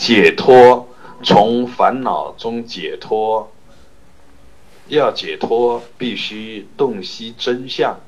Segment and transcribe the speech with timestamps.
[0.00, 0.88] 解脱，
[1.22, 3.52] 从烦恼中解脱。
[4.88, 8.00] 要解脱，必须洞悉真相。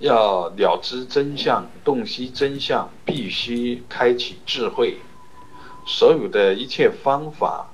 [0.00, 4.96] 要了知真相，洞悉真相，必须开启智慧。
[5.86, 7.70] 所有的一切方法，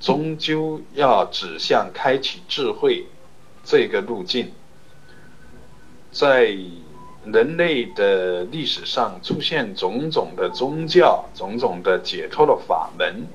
[0.00, 3.04] 终究要指向开启智慧
[3.62, 4.50] 这个路径。
[6.10, 6.56] 在
[7.24, 13.26] 人类的历史上，出现种种的宗教，种种的解脱的法门，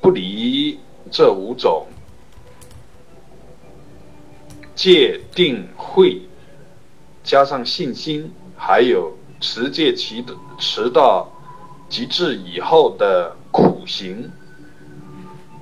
[0.00, 0.78] 不离
[1.10, 1.86] 这五种：
[4.74, 6.20] 戒、定、慧。
[7.22, 11.32] 加上信心，还有持戒持的持到
[11.88, 14.30] 极致以后的苦行，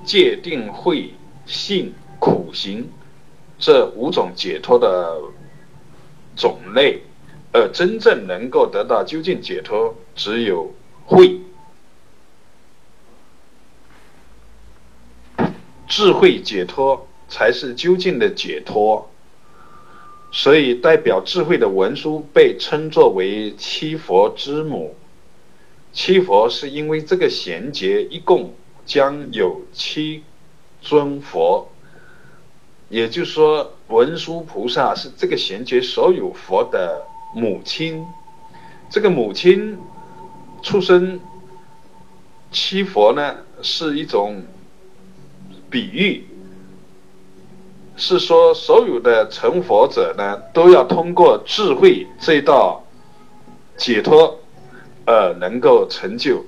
[0.03, 1.13] 戒定慧
[1.45, 2.89] 信苦行
[3.57, 5.21] 这五种解脱的
[6.35, 7.01] 种类，
[7.51, 10.73] 而真正能够得到究竟解脱，只有
[11.05, 11.39] 慧，
[15.87, 19.09] 智慧解脱才是究竟的解脱。
[20.31, 24.95] 所以，代表智慧的文书被称作为七佛之母。
[25.91, 30.23] 七佛是因为这个衔接一共将有七
[30.81, 31.69] 尊佛，
[32.93, 37.01] 也就是说，文殊菩萨是这个衔接所有佛的
[37.33, 38.05] 母亲。
[38.87, 39.75] 这个母亲
[40.61, 41.19] 出生
[42.51, 44.43] 七佛呢，是一种
[45.71, 46.23] 比喻。
[47.95, 52.83] 是说，所有的成佛者呢，都要通过智慧这道
[53.75, 54.39] 解脱，
[55.07, 56.45] 而能够成就。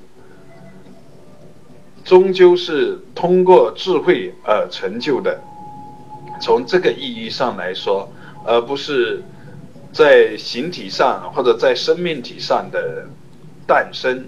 [2.04, 5.42] 终究是通过智慧而成就的。
[6.40, 8.12] 从这个意义上来说，
[8.46, 9.24] 而不是
[9.92, 13.08] 在形体上或者在生命体上的
[13.66, 14.26] 诞生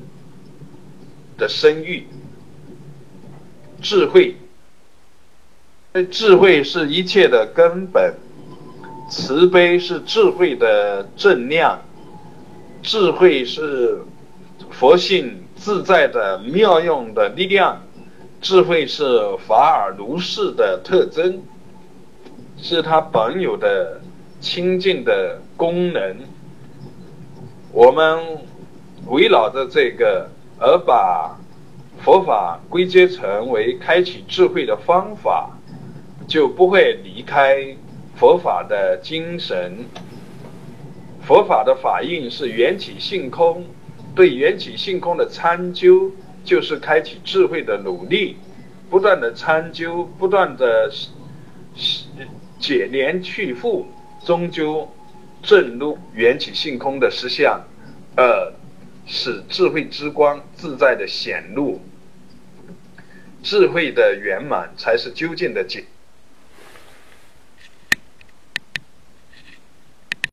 [1.37, 2.07] 的生育，
[3.81, 4.35] 智慧。
[6.11, 8.13] 智慧是一切的根本，
[9.09, 11.81] 慈悲是智慧的正量，
[12.83, 14.01] 智慧是
[14.69, 17.81] 佛性自在的妙用的力量，
[18.41, 21.41] 智慧是法尔如是的特征，
[22.57, 24.01] 是它本有的
[24.39, 26.17] 清净的功能。
[27.71, 28.19] 我们
[29.07, 30.29] 围绕着这个，
[30.59, 31.39] 而把
[32.03, 35.51] 佛法归结成为开启智慧的方法。
[36.27, 37.73] 就不会离开
[38.17, 39.85] 佛法的精神。
[41.21, 43.63] 佛法的法印是缘起性空，
[44.13, 46.11] 对缘起性空的参究，
[46.43, 48.35] 就是开启智慧的努力，
[48.89, 50.91] 不断的参究，不断的
[52.59, 53.87] 解连去复，
[54.25, 54.91] 终究
[55.43, 57.61] 证入缘起性空的实相，
[58.15, 58.53] 呃，
[59.05, 61.81] 使智慧之光自在的显露。
[63.43, 65.85] 智慧的圆满，才是究竟的解。